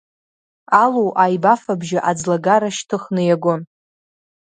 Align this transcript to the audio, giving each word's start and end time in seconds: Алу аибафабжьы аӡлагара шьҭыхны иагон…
Алу 0.83 1.05
аибафабжьы 1.23 1.99
аӡлагара 2.09 2.69
шьҭыхны 2.77 3.21
иагон… 3.25 3.61